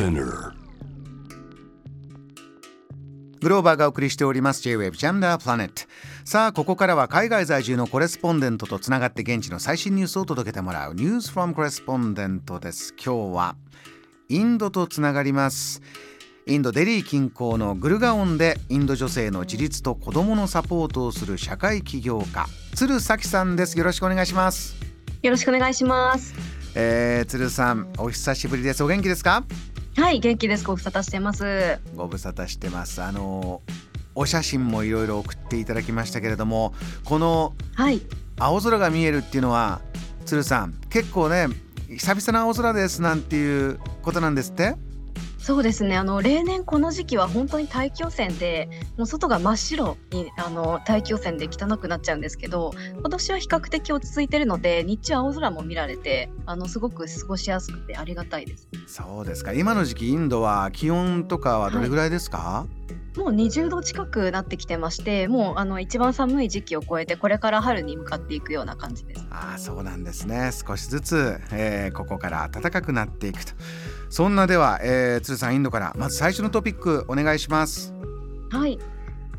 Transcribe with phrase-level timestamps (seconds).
[0.00, 0.54] Spinner.
[3.42, 4.62] グローバーがお送りしております。
[4.62, 5.86] J-Wave the Planet
[6.24, 10.94] さあここからは海外在住のコレスポンデントとつながって現地の最新ニュースを届けてもらう。
[10.94, 12.94] News from Correspondent です。
[12.94, 13.56] 今日は
[14.30, 15.82] インドとつながります。
[16.46, 23.76] インドデリー近郊のグルガオンでインド女性の自立と子どものサポートをする社会起業家鶴咲さんです。
[23.76, 24.76] よろしくお願いします。
[25.22, 26.34] よろしくお願いします。
[26.74, 28.82] えー、鶴さんお久しぶりです。
[28.82, 29.44] お元気ですか？
[30.00, 30.64] はい元気です。
[30.64, 31.78] ご無沙汰してます。
[31.94, 33.02] ご無沙汰してます。
[33.02, 33.60] あの
[34.14, 36.72] お写真もいろいろ送っていただきましたけれども
[37.04, 38.00] このはい。
[38.38, 39.82] 青空が見えるっていうのは
[40.24, 41.48] 鶴さん結構ね
[41.90, 44.74] 久々の青空ですなんていうことなんですって？
[45.40, 45.96] そうですね。
[45.96, 48.68] あの例年この時期は本当に大気汚染で
[48.98, 58.68] もう外が真っ白にあの大気汚染で汚くなっちゃうんですけど今年は比較的落ち着いてるので日中青空も見られてあのすごく過ごしやすくてありがたいです。
[58.86, 59.54] そうですか。
[59.54, 62.66] 今の時期インドは気温とかはどれぐらいですか、
[63.16, 69.26] もう20度近くなってきてましてもうあの一番寒い時期を超えてこれから春に向かっていくような感じです。
[69.30, 70.50] ああそうなんですね。
[70.52, 73.52] 少しずつ、えーここから暖かくなっていくと。
[74.08, 77.94] そんなでは、えー、鶴さんインドからまず最初のトピックお願いします。
[78.50, 78.78] はい。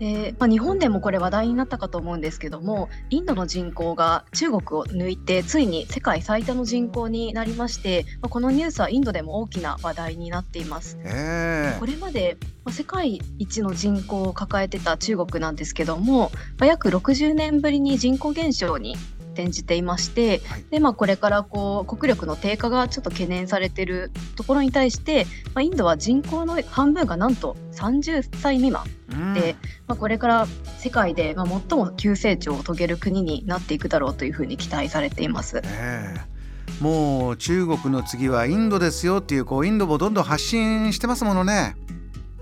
[0.00, 10.98] えーまあ、日本でもこれ話題になったかと思うんですけどもインドの人口が中国を抜いてついに世界最多の人口になりまして、まあ、このニュースはインドでも大きな話題になっています。
[11.02, 18.96] えーこれまでまあ世界一の人口を抱えてた中国なんですけども、まあ、約60年ぶりに人口減少に
[19.36, 29.54] 転じていまして、はいでまあ、これからこう国力の低下がちょっと懸念されているところに対して、まあ、インドは人口の半分がなんと30歳未満うんで
[29.86, 30.46] まあ、これから
[30.78, 35.60] 世界でまあ最も急成長を遂げる国になっていくだろうというふうに期待されています。
[35.64, 36.36] ええ
[36.80, 41.76] もう中国の次はインドですよっていうこうインドもどんどん発信してますものね。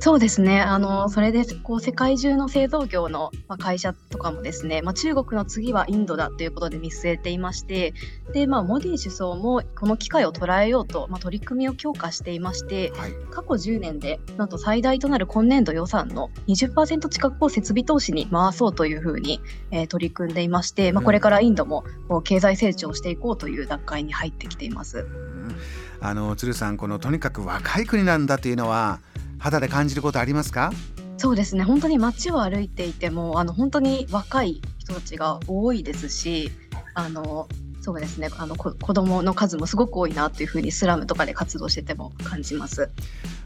[0.00, 7.94] そうですねあのそれでこう世界中の製造業のまあ会社とかもですね、まあ、中国の次はインドだということで見据えていまして
[8.32, 13.12] で、まあ、モディ首相もこの機会を捉えようと、まあ、取り組みを強化していましてはい。
[13.30, 19.40] 過去10年でなんと最大となる今年度予算の20%近くを設備投資に回そうというふうに、
[19.70, 24.98] えー取り組んでいまして、まあ、これからインドもこう経済成長していこうという段階に入ってきています。
[24.98, 25.56] うん
[26.00, 29.00] あの鶴さんこのとにかく若い国なんだというのは
[29.38, 30.72] 肌で感じることありますか？
[31.16, 36.52] そうですね本当に街を歩いていてもあの本当に若い人たちが多いですし
[36.94, 37.48] あの
[37.80, 42.90] そうですねあのこ子供の数もすごく多いなというふうにスラムとかで活動してても感じます。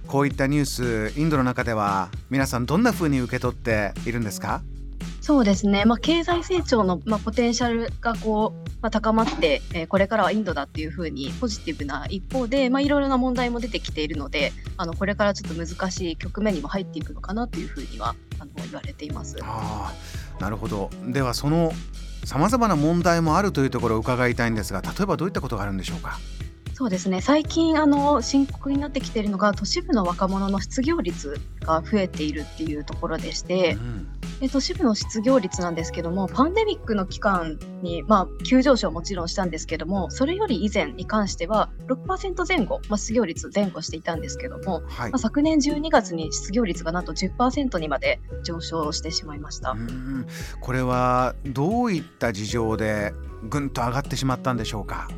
[0.06, 0.64] こういったニュー
[1.12, 4.62] スインドの中では皆さんどんな風に受け取っているんですか？
[5.22, 19.36] そうですね、まあ、経済成長の、まあ、ポテンシャルがこう、まあ、高まって、えーこれからはインドだっていうふうにポジティブな一方で、まあ、いろいろな問題も出てきているのであのこれからちょっと難しい局面にも入っていくのかなというふうにはあの言われています。
[19.42, 19.94] あ
[20.38, 20.90] あなるほど。
[21.06, 21.72] ではその
[22.24, 26.18] さまざまな問題もあるというところを伺いたいんですが例えばどういったことがあるんでしょうか？
[26.74, 34.08] そうですね最近あの深刻になってきているのが都市部の若者の失業率が増えているっていうところでして、うん
[34.42, 45.18] で都市部の失業率なんですけどもパンデミックの期間に、まあ、急上昇もちろんしたんですけどもそれより以前に関しては6%前後、まあ、失業率前後していたんですけども、はいまあ、。
[45.20, 49.70] 昨年12月に失業率がなんと10%にまで上昇してしまいました。
[49.70, 50.26] うん
[50.60, 53.14] これはどういった事情で
[53.48, 55.08] ぐんと上がってしまったんでしょうか？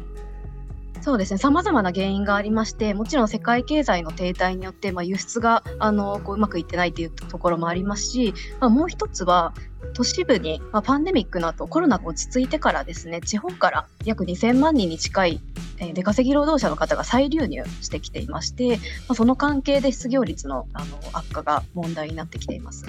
[1.04, 9.52] そうですね、さまざまな原因がありまして、もちろん世界経済の停滞によって、まあ、輸出があのこううまくいってないというところもありますし、まあ、もう一つは、
[9.92, 15.40] 都市部に、まあ、パンデミックの後コロナが落ち着いてからですね、地方から約2000万人に近い、
[15.76, 18.78] えー出稼ぎ労働者の方が再流入してきていまして、ま
[19.10, 22.86] あ、その関係で失業率のあの悪化が問題になってきています。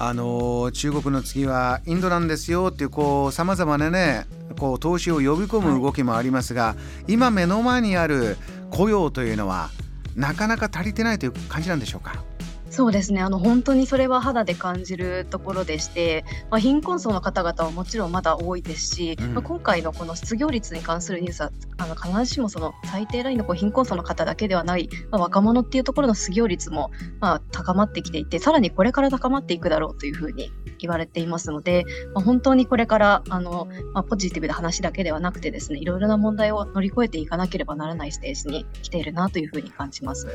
[0.00, 4.26] うんあの中国の次はインドなんですよっていうこうさまざまなね
[4.58, 6.74] こう投資を呼び込む動きもありますが、
[7.06, 8.36] 今目の前にある
[8.70, 9.68] 雇用というのは
[10.16, 12.24] なかなか足りてないという感じなんでしょうか？
[12.70, 13.20] そうですね。
[13.20, 19.34] あの本当にそれは肌で感じるところでして、まあ、貧困層の方々はもちろんまだ多いですし、うん。
[19.34, 21.50] まあ、今回のこの失業率に関するニュースはあ
[21.90, 26.90] の必ずしもその最低ラインのこう貧困層の方だけではない、まあ、若者っていうところの失業率も
[27.20, 31.84] まあ高まってきていてさらにこれから高まっていくだろうというふうに言われていますので、
[32.14, 40.28] まあ、本当にこれからあの、まあ、ポジティブな話だけではなくてですねいろいろな問題を乗り越えていかなければならないステージに来ているなというふうに感じます。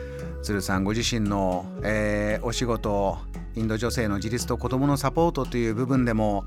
[0.44, 3.18] 鶴さんご自身の、えーお仕事
[3.56, 6.46] インド女性の自立と子どものサポートという部分でも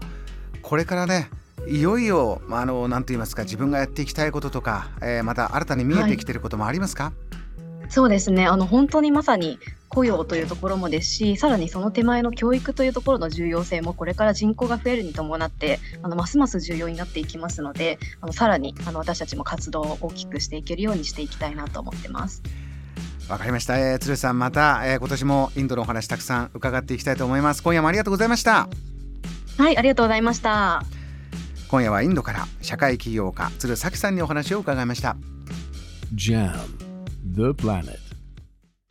[0.62, 1.30] これからね
[1.68, 7.12] いよいよ、まあ、あのなんと言いますか自分がやっていきたいこととか、えーまた新たに見えてきてることもありますか、
[7.88, 8.46] そうですね。
[8.46, 22.42] あの本当にまさに雇用というところもですしさらにその手前の教育というところの重要性もこれから人口が増えるに伴ってあのますます重要になっていきますのであのさらにあの私たちも活動を大きくしていけるようにしていきたいなと思ってます。
[23.30, 27.62] わかりました、えー、鶴さんまた、えー、今年もインドのお話たくさん伺っていきたいと思います。
[27.62, 28.68] 今夜もありがとうございました。
[29.58, 30.97] はいありがとうございました
[31.68, 35.16] 今夜はインドから社会起業家鶴崎さんにお話を伺いました。
[36.14, 36.52] JAM
[37.34, 38.07] The Planet.